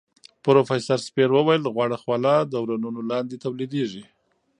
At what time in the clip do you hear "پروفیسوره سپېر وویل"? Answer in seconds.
0.43-1.63